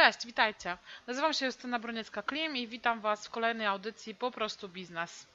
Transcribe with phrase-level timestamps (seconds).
[0.00, 0.78] Cześć, witajcie.
[1.06, 5.26] Nazywam się Justyna Broniecka-Klim i witam Was w kolejnej audycji Po prostu Biznes.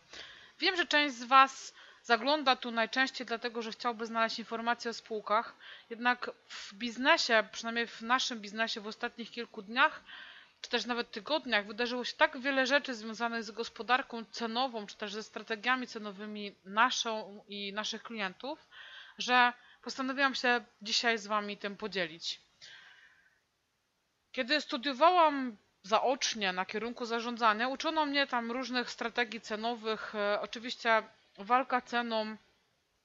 [0.59, 1.73] Wiem, że część z Was
[2.04, 5.55] zagląda tu najczęściej dlatego, że chciałby znaleźć informacje o spółkach,
[5.89, 10.04] jednak w biznesie, przynajmniej w naszym biznesie w ostatnich kilku dniach,
[10.62, 15.13] czy też nawet tygodniach wydarzyło się tak wiele rzeczy związanych z gospodarką cenową, czy też
[15.13, 18.67] ze strategiami cenowymi naszą i naszych klientów,
[19.17, 22.45] że postanowiłam się dzisiaj z Wami tym podzielić.
[24.35, 30.16] Kiedy studiowałam zaocznie na kierunku zarządzania, uczono mnie tam różnych strategii cenowych.
[30.16, 31.03] E, oczywiście
[31.38, 32.38] walka ceną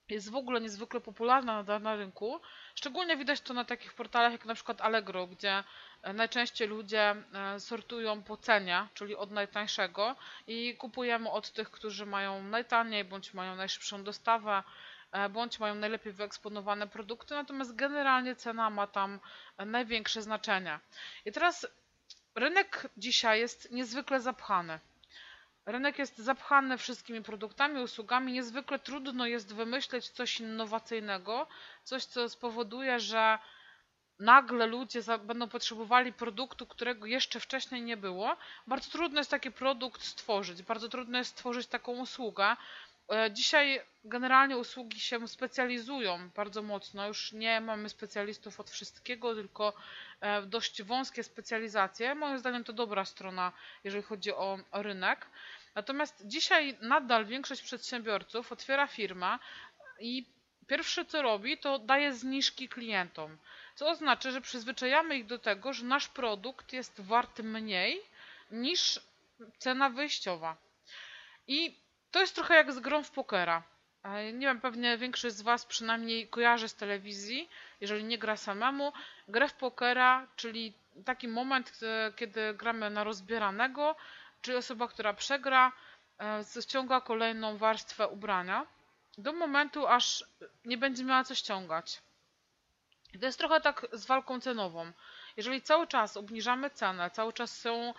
[0.09, 2.41] jest w ogóle niezwykle popularna na, na rynku.
[2.75, 5.65] Szczególnie widać to na takich portalach jak na przykład Allegro, gdzie
[6.03, 12.06] e, najczęściej ludzie e, sortują po cenie, czyli od najtańszego i kupujemy od tych, którzy
[12.06, 14.62] mają najtaniej bądź mają najszybszą dostawę
[15.30, 19.20] bądź mają najlepiej wyeksponowane produkty, natomiast generalnie cena ma tam
[19.67, 20.80] największe znaczenie.
[21.25, 21.67] I teraz
[22.34, 24.78] rynek dzisiaj jest niezwykle zapchany.
[25.67, 28.33] Rynek jest zapchany wszystkimi produktami, usługami.
[28.33, 31.47] Niezwykle trudno jest wymyśleć coś innowacyjnego,
[31.84, 33.39] coś, co spowoduje, że
[34.19, 38.36] nagle ludzie będą potrzebowali produktu, którego jeszcze wcześniej nie było.
[38.67, 42.56] Bardzo trudno jest taki produkt stworzyć, bardzo trudno jest stworzyć taką usługę.
[43.11, 47.06] E, dzisiaj generalnie usługi się specjalizują bardzo mocno.
[47.06, 49.72] Już nie mamy specjalistów od wszystkiego, tylko
[50.20, 52.14] e, dość wąskie specjalizacje.
[52.14, 53.52] Moim zdaniem to dobra strona,
[53.84, 55.27] jeżeli chodzi o, rynek.
[55.75, 59.39] Natomiast dzisiaj nadal większość przedsiębiorców otwiera firmę
[60.00, 60.27] i
[60.67, 63.39] pierwsze co robi, to daje zniżki klientom.
[63.74, 68.02] Co oznacza, że przyzwyczajamy ich do tego, że nasz produkt jest wart mniej
[68.50, 69.00] niż
[69.58, 70.56] cena wyjściowa.
[71.47, 71.77] I
[72.11, 73.62] to jest trochę jak z grą w pokera.
[74.33, 77.48] Nie wiem, pewnie większość z Was przynajmniej kojarzy z telewizji,
[77.80, 78.92] jeżeli nie gra samemu,
[79.29, 80.73] grę w pokera, czyli
[81.05, 81.80] taki moment,
[82.17, 83.96] kiedy gramy na rozbieranego,
[84.42, 85.73] czyli osoba, która przegra,
[86.20, 88.67] e, ściąga kolejną warstwę ubrania
[89.18, 90.24] do momentu, aż
[90.64, 92.02] nie będzie miała co ściągać.
[93.20, 94.92] To jest trochę tak z walką cenową.
[95.36, 97.95] Jeżeli cały czas obniżamy cenę, cały czas są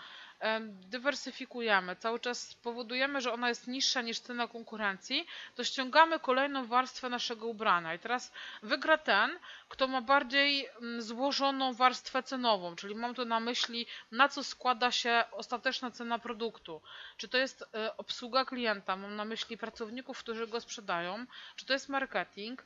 [0.90, 7.10] dywersyfikujemy, cały czas powodujemy, że ona jest niższa niż cena konkurencji, to ściągamy kolejną warstwę
[7.10, 7.94] naszego ubrania.
[7.94, 8.32] I teraz
[8.64, 14.30] wygra ten, kto ma bardziej mm, złożoną warstwę cenową, czyli mam tu na myśli, na
[14.30, 16.82] co składa się ostateczna cena produktu.
[17.18, 21.26] Czy to jest e, obsługa klienta, mam na myśli pracowników, którzy go sprzedają,
[21.56, 22.66] czy to jest marketing,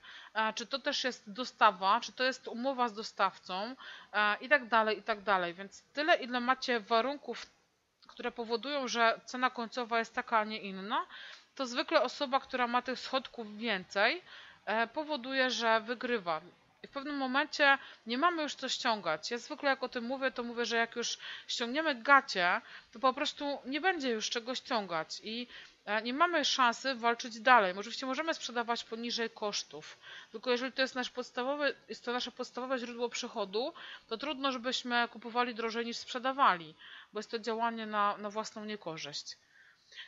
[0.55, 3.75] czy to też jest dostawa, czy to jest umowa z dostawcą
[4.41, 5.53] i tak dalej, i tak dalej.
[5.53, 7.45] Więc tyle, ile macie warunków
[8.15, 11.05] które powodują, że cena końcowa jest taka, a nie inna,
[11.55, 14.21] to zwykle osoba, która ma tych schodków więcej,
[14.65, 16.41] e, powoduje, że wygrywa.
[16.83, 17.77] I w pewnym momencie
[18.07, 19.31] nie mamy już co ściągać.
[19.31, 21.17] Ja zwykle jak o tym mówię, to mówię, że jak już
[21.47, 22.61] ściągniemy gacie,
[22.93, 25.47] to po prostu nie będzie już czego ściągać i
[25.85, 27.73] e, nie mamy szansy walczyć dalej.
[27.77, 29.97] Oczywiście możemy sprzedawać poniżej kosztów,
[30.31, 33.73] tylko jeżeli to jest, nasz podstawowy, jest to nasze podstawowe źródło przychodu,
[34.07, 36.75] to trudno, żebyśmy kupowali drożej niż sprzedawali,
[37.15, 39.37] bo jest to działanie na, na własną niekorzyść.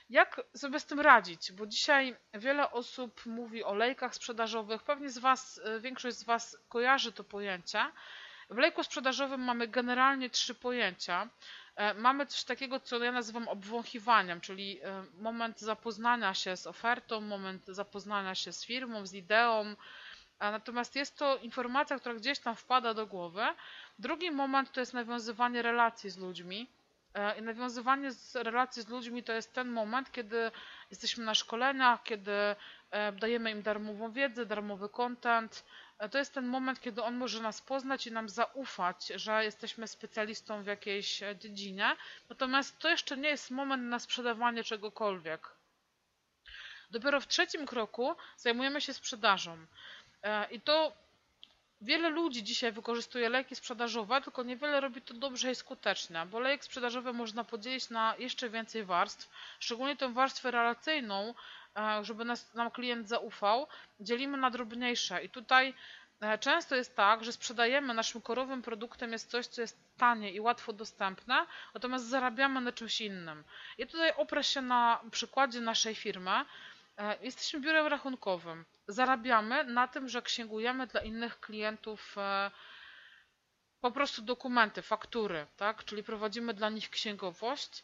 [0.10, 1.52] Jak sobie z tym radzić?
[1.52, 4.84] Bo dzisiaj wiele osób mówi o lejkach sprzedażowych.
[4.84, 7.86] Pewnie z Was, y, większość z Was kojarzy to pojęcie.
[8.50, 11.30] W lejku sprzedażowym mamy generalnie trzy pojęcia.
[11.76, 17.22] E, mamy coś takiego, co ja nazywam obwąchiwaniem, czyli e, moment zapoznania się z ofertą,
[17.22, 19.76] moment zapoznania się z firmą, z ideą.
[20.40, 23.46] Natomiast jest to informacja, która gdzieś tam wpada do głowy.
[24.00, 26.68] Drugi moment to jest nawiązywanie relacji z ludźmi.
[27.18, 30.52] E, I nawiązywanie z relacji z ludźmi to jest ten moment, kiedy
[30.90, 32.32] jesteśmy na szkoleniach, kiedy
[32.92, 35.66] e, dajemy im darmową wiedzę, darmowy content.
[36.00, 39.88] E, to jest ten moment, kiedy on może nas poznać i nam zaufać, że jesteśmy
[39.88, 41.96] specjalistą w jakiejś dziedzinie.
[42.30, 45.48] Natomiast to jeszcze nie jest moment na sprzedawanie czegokolwiek.
[46.92, 49.58] Dopiero w trzecim kroku zajmujemy się sprzedażą.
[50.52, 51.07] I to
[51.82, 56.64] Wiele ludzi dzisiaj wykorzystuje lejki sprzedażowe, tylko niewiele robi to dobrze i skutecznie, bo lejek
[56.64, 59.30] sprzedażowy można podzielić na jeszcze więcej warstw,
[59.60, 61.34] szczególnie tę warstwę relacyjną,
[61.76, 63.68] e, żeby nas, nam klient zaufał,
[64.00, 65.74] dzielimy na drobniejsze i tutaj
[66.22, 70.40] e, często jest tak, że sprzedajemy, naszym korowym produktem jest coś, co jest tanie i
[70.40, 73.44] łatwo dostępne, natomiast zarabiamy na czymś innym.
[73.78, 76.46] I tutaj oprę się na przykładzie naszej firmy,
[77.22, 78.66] jesteśmy biurem rachunkowym.
[78.88, 82.52] Zarabiamy na tym, że księgujemy dla innych klientów e,
[83.82, 85.86] po prostu dokumenty, faktury, tak?
[85.86, 87.84] Czyli prowadzimy dla nich księgowość.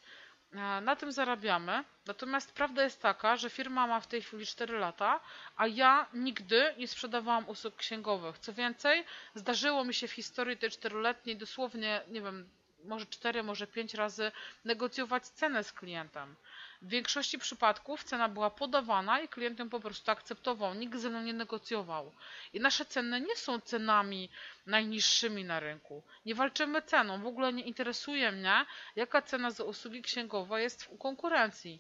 [0.51, 1.83] E, na tym zarabiamy.
[2.06, 5.19] Natomiast prawda jest taka, że firma ma w tej chwili 4 lata,
[5.56, 8.39] a ja nigdy nie sprzedawałam usług księgowych.
[8.39, 9.06] Co więcej,
[9.36, 12.50] zdarzyło mi się w historii tej czteroletniej dosłownie, nie wiem,
[12.83, 14.31] może 4, może 5 razy
[14.65, 16.36] negocjować cenę z klientem.
[16.84, 20.74] W większości przypadków cena była podawana i klient ją po prostu akceptował.
[20.74, 22.12] Nikt ze mną nie negocjował.
[22.54, 24.30] I nasze ceny nie są cenami
[24.66, 26.04] najniższymi na rynku.
[26.26, 27.22] Nie walczymy ceną.
[27.22, 28.66] W ogóle nie interesuje mnie,
[28.96, 31.80] jaka cena za usługi księgowe jest w konkurencji.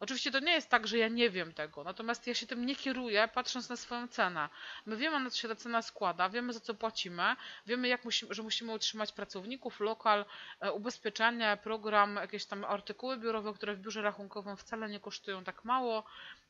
[0.00, 2.76] Oczywiście to nie jest tak, że ja nie wiem tego, natomiast ja się tym nie
[2.76, 4.48] kieruję, patrząc na swoją cenę.
[4.86, 7.36] My wiemy, na co się ta cena składa, wiemy, za co płacimy,
[7.66, 10.24] wiemy, jak musimy, że musimy utrzymać pracowników, lokal,
[10.60, 15.64] e, ubezpieczenie, program, jakieś tam artykuły biurowe, które w biurze rachunkowym wcale nie kosztują tak
[15.64, 16.04] mało.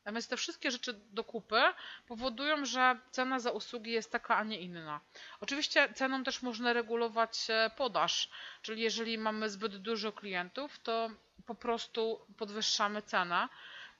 [0.05, 1.61] A więc te wszystkie rzeczy do kupy
[2.07, 5.01] powodują, że cena za usługi jest taka, a nie inna.
[5.39, 8.29] Oczywiście ceną też można regulować e, podaż,
[8.61, 11.09] czyli jeżeli mamy zbyt dużo klientów, to
[11.45, 13.49] po prostu podwyższamy cenę.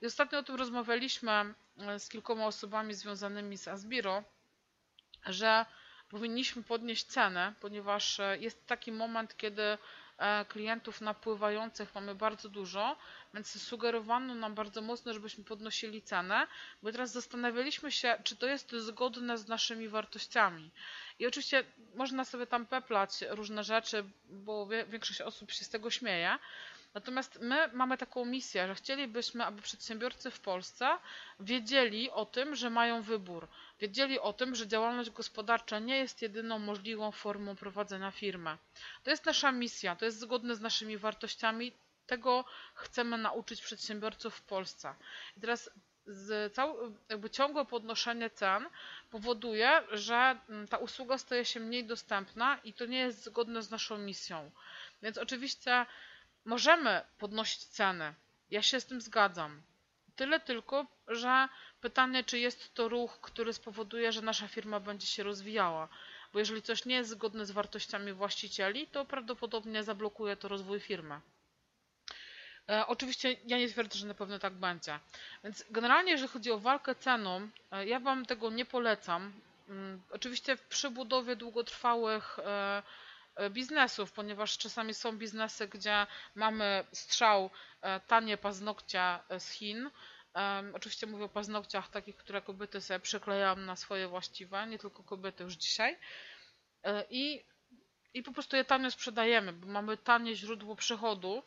[0.02, 4.24] I ostatnio o tym rozmawialiśmy e, z kilkoma osobami związanymi z Asbiro,
[5.26, 5.66] że
[6.10, 9.62] powinniśmy podnieść cenę, ponieważ e, jest taki moment, kiedy
[10.18, 12.96] e, klientów napływających mamy bardzo dużo,
[13.34, 16.46] więc sugerowano nam bardzo mocno, żebyśmy podnosili cenę,
[16.82, 20.70] bo teraz zastanawialiśmy się, czy to jest zgodne z naszymi wartościami.
[21.18, 21.64] I oczywiście
[21.94, 26.38] można sobie tam peplać różne rzeczy, bo większość osób się z tego śmieje,
[26.94, 30.98] Natomiast my mamy taką misję, że chcielibyśmy, aby przedsiębiorcy w Polsce
[31.40, 33.48] wiedzieli o tym, że mają wybór.
[33.80, 38.58] Wiedzieli o tym, że działalność gospodarcza nie jest jedyną możliwą formą prowadzenia firmy.
[39.02, 41.72] To jest nasza misja, to jest zgodne z naszymi wartościami.
[42.06, 42.44] Tego
[42.74, 44.94] chcemy nauczyć przedsiębiorców w Polsce.
[45.36, 45.70] I teraz
[46.06, 48.66] z całe, jakby ciągłe podnoszenie cen
[49.10, 53.70] powoduje, że mm, ta usługa staje się mniej dostępna i to nie jest zgodne z
[53.70, 54.50] naszą misją.
[55.02, 55.86] Więc oczywiście
[56.44, 58.14] Możemy podnosić ceny.
[58.50, 59.62] Ja się z tym zgadzam.
[60.16, 61.48] Tyle tylko, że
[61.80, 65.88] pytanie, czy jest to ruch, który spowoduje, że nasza firma będzie się rozwijała.
[66.32, 71.20] Bo jeżeli coś nie jest zgodne z wartościami właścicieli, to prawdopodobnie zablokuje to rozwój firmy.
[72.68, 74.98] E, oczywiście ja nie twierdzę, że na pewno tak będzie.
[75.44, 79.32] Więc generalnie, jeżeli chodzi o walkę ceną, e, ja Wam tego nie polecam.
[79.68, 82.82] Mm, oczywiście przy budowie długotrwałych e,
[83.50, 87.50] biznesów, ponieważ czasami są biznesy, gdzie mamy strzał
[87.80, 89.90] e, tanie paznokcia e, z Chin.
[90.74, 95.44] Oczywiście mówię o paznokciach takich, które kobiety sobie przyklejają na swoje właściwe, nie tylko kobiety
[95.44, 95.98] już dzisiaj.
[97.10, 97.44] I,
[98.14, 101.42] i po prostu je tanio sprzedajemy, bo mamy tanie źródło przychodu,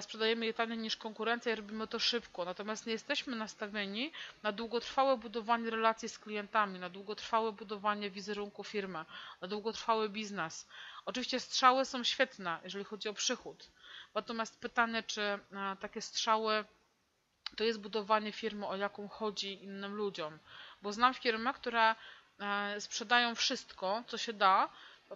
[0.00, 2.44] sprzedajemy je taniej niż konkurencja i robimy to szybko.
[2.44, 9.04] Natomiast nie jesteśmy nastawieni na długotrwałe budowanie relacji z klientami, na długotrwałe budowanie wizerunku firmy,
[9.40, 10.68] na długotrwały biznes.
[11.08, 13.70] Oczywiście strzały są świetne, jeżeli chodzi o przychód.
[14.14, 15.38] Natomiast pytanie, czy e,
[15.80, 16.64] takie strzały
[17.56, 20.38] to jest budowanie firmy, o jaką chodzi innym ludziom.
[20.82, 21.94] Bo znam firmy, które
[22.40, 24.68] e, sprzedają wszystko, co się da,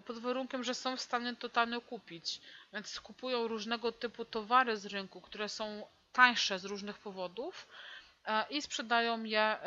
[0.06, 2.40] pod warunkiem, że są w stanie to tanio kupić.
[2.72, 7.68] Więc kupują różnego typu towary z rynku, które są tańsze z różnych powodów
[8.24, 9.58] e, i sprzedają je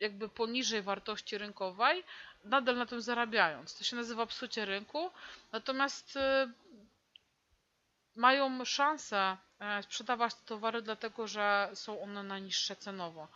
[0.00, 2.04] jakby poniżej wartości rynkowej,
[2.44, 3.78] nadal na tym zarabiając.
[3.78, 5.10] To się nazywa psucie rynku,
[5.52, 6.20] natomiast y,
[8.16, 13.28] mają szansę e, sprzedawać te towary dlatego, że są one najniższe cenowo.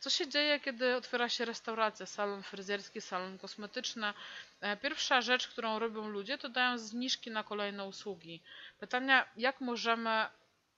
[0.00, 4.14] Co się dzieje, kiedy otwiera się restauracja, salon fryzjerski, salon kosmetyczny?
[4.60, 8.40] E, pierwsza rzecz, którą robią ludzie, to dają zniżki na kolejne usługi.
[8.80, 10.26] Pytanie, jak możemy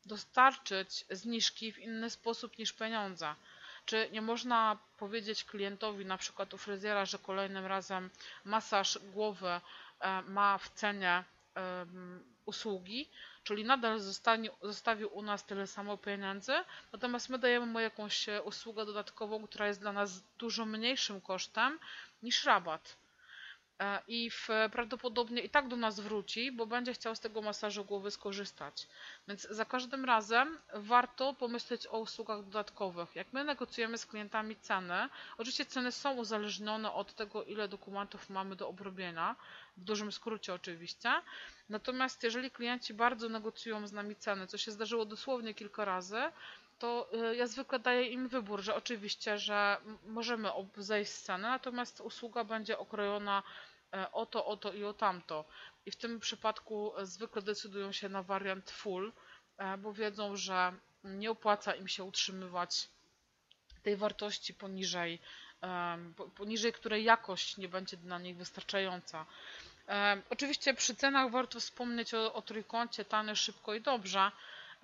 [0.06, 3.34] dostarczyć zniżki w inny sposób niż pieniądze?
[3.84, 8.10] Czy nie można powiedzieć klientowi, na przykład u fryzjera, że kolejnym razem
[8.44, 9.48] masaż głowy
[10.00, 11.24] e, ma w cenie
[12.46, 13.10] usługi,
[13.44, 16.52] czyli nadal zostanie, zostawił u nas tyle samo pieniędzy,
[16.92, 21.78] natomiast my dajemy mu jakąś e, usługę dodatkową, która jest dla nas dużo mniejszym kosztem
[22.22, 22.96] niż rabat.
[23.80, 27.84] E, i w, prawdopodobnie i tak do nas wróci, bo będzie chciał z tego masażu
[27.84, 28.88] głowy skorzystać.
[29.28, 33.16] Więc za każdym razem warto pomyśleć o usługach dodatkowych.
[33.16, 38.56] Jak my negocjujemy z klientami ceny, oczywiście ceny są uzależnione od tego, ile dokumentów mamy
[38.56, 39.36] do obrobienia,
[39.76, 41.12] w dużym skrócie oczywiście.
[41.68, 46.22] Natomiast jeżeli klienci bardzo negocjują z nami ceny, co się zdarzyło dosłownie kilka razy,
[46.84, 49.76] to y, ja zwykle daję im wybór, że oczywiście, że
[50.06, 53.42] możemy zejść z ceny, natomiast usługa będzie okrojona
[53.94, 55.44] e, o to, o to i o tamto.
[55.86, 59.12] I w tym przypadku zwykle decydują się na wariant full,
[59.58, 60.72] e, bo wiedzą, że
[61.04, 62.88] nie opłaca im się utrzymywać
[63.82, 65.20] tej wartości poniżej,
[66.36, 69.26] poniżej której jakość nie będzie dla nich wystarczająca.
[70.30, 74.30] Oczywiście przy cenach warto wspomnieć o, o trójkącie tanie, szybko i dobrze,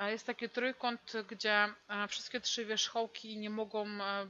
[0.08, 4.26] jest taki trójkąt, gdzie e, wszystkie trzy wierzchołki nie mogą e,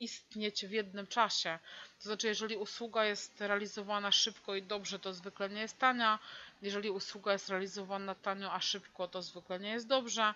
[0.00, 1.58] istnieć w jednym czasie.
[1.98, 6.18] To znaczy, jeżeli usługa jest realizowana szybko i dobrze, to zwykle nie jest tania.
[6.62, 10.34] Jeżeli usługa jest realizowana tanio, a szybko, to zwykle nie jest dobrze.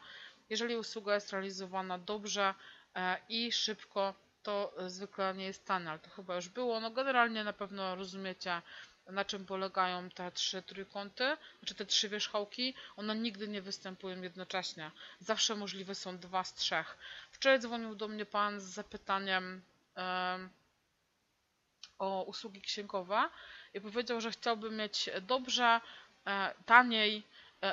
[0.51, 2.55] Jeżeli usługa jest realizowana dobrze
[2.95, 6.81] e, i szybko, to zwykle nie jest tania, ale to chyba już było.
[6.81, 8.63] No generalnie na pewno rozumiecie,
[9.09, 12.75] na czym polegają te trzy trójkąty, znaczy te trzy wierzchołki.
[12.97, 14.91] One nigdy nie występują jednocześnie.
[15.21, 16.99] Zawsze możliwe są dwa z trzech.
[17.31, 19.63] Wczoraj dzwonił do mnie pan z zapytaniem
[21.99, 23.29] o usługi księgowe
[23.75, 25.81] i powiedział, że chciałby mieć dobrze,
[26.27, 27.23] e, taniej,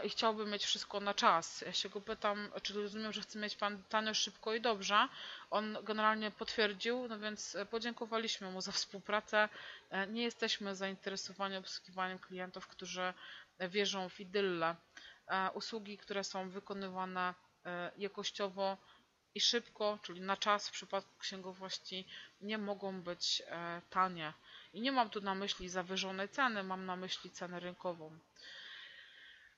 [0.04, 1.62] i chciałby mieć wszystko na czas.
[1.62, 5.08] Ja się go pytam, czy rozumiem, że chce mieć Pan tanio, szybko i dobrze.
[5.50, 9.50] On generalnie potwierdził, no więc e, podziękowaliśmy mu za współpracę.
[9.90, 13.14] E, nie jesteśmy zainteresowani obsługiwaniem klientów, którzy
[13.60, 14.76] wierzą w idyllę.
[15.54, 17.34] Usługi, które są wykonywane
[17.98, 18.78] jakościowo
[19.36, 22.08] i szybko, czyli na czas w przypadku księgowości,
[22.42, 23.44] nie mogą być
[23.90, 24.34] tanie.
[24.74, 28.20] I nie mam tu na myśli zawyżonej ceny, mam na myśli cenę rynkową.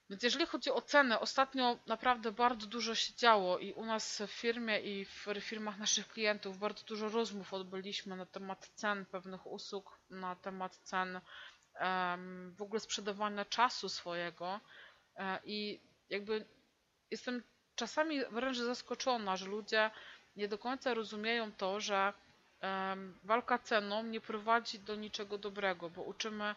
[0.09, 4.31] Więc jeżeli chodzi o ceny, ostatnio naprawdę bardzo dużo się działo i u nas w
[4.31, 9.99] firmie i w firmach naszych klientów bardzo dużo rozmów odbyliśmy na temat cen pewnych usług,
[10.09, 11.21] na temat cen
[12.57, 14.59] w ogóle sprzedawania czasu swojego.
[15.15, 16.45] E, i jakby
[17.11, 17.43] jestem
[17.75, 19.91] czasami wręcz zaskoczona, że ludzie
[20.35, 22.13] nie do końca rozumieją to, że
[23.23, 26.55] walka ceną nie prowadzi do niczego dobrego, bo uczymy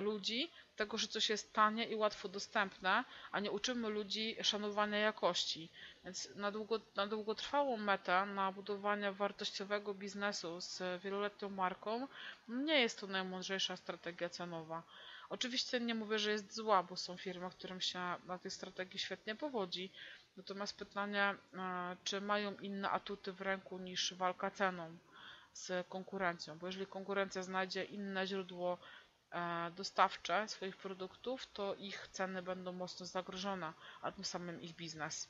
[0.00, 5.68] ludzi tego, że coś jest tanie i łatwo dostępne, a nie uczymy ludzi szanowania jakości.
[6.04, 12.08] Więc na, długo, na długotrwałą metę, na budowanie wartościowego biznesu z wieloletnią marką,
[12.48, 14.82] nie jest to najmądrzejsza strategia cenowa.
[15.28, 19.34] Oczywiście nie mówię, że jest zła, bo są firmy, którym się na tej strategii świetnie
[19.34, 19.90] powodzi.
[20.36, 24.96] Natomiast pytanie, e, czy mają inne atuty w ręku niż walka ceną
[25.52, 26.58] z konkurencją?
[26.58, 28.78] Bo jeżeli konkurencja znajdzie inne źródło
[29.76, 35.28] dostawcze swoich produktów, to ich ceny będą mocno zagrożone, a tym samym ich biznes.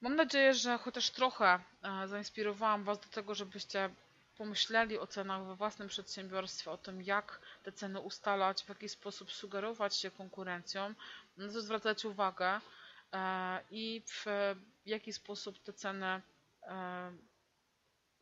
[0.00, 3.90] Mam nadzieję, że chociaż trochę e, zainspirowałam Was do tego, żebyście
[4.36, 9.32] pomyśleli o cenach we własnym przedsiębiorstwie, o tym jak te ceny ustalać, w jaki sposób
[9.32, 10.94] sugerować się konkurencją,
[11.36, 12.60] na co zwracać uwagę
[13.12, 14.24] e, i w
[14.86, 16.22] jaki sposób te ceny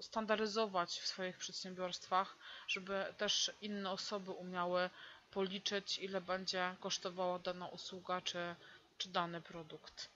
[0.01, 2.37] standaryzować w swoich przedsiębiorstwach,
[2.69, 4.91] żeby też inne osoby umiały
[5.31, 8.55] policzyć, ile będzie kosztowała dana usługa czy,
[8.99, 10.09] czy dany produkt.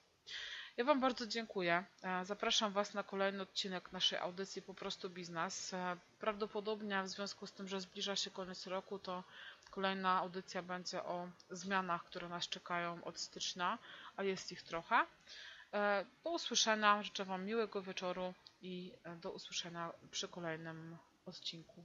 [0.77, 1.85] Ja Wam bardzo dziękuję.
[2.03, 5.75] E, zapraszam Was na kolejny odcinek naszej audycji Po prostu Biznes.
[5.75, 9.25] E, prawdopodobnie w związku z tym, że zbliża się koniec roku, to
[9.71, 13.79] kolejna audycja będzie o zmianach, które nas czekają od stycznia,
[14.17, 15.07] a jest ich trochę.
[15.73, 17.03] E, do usłyszenia.
[17.03, 20.97] Życzę Wam miłego wieczoru i do usłyszenia przy kolejnym
[21.27, 21.85] odcinku.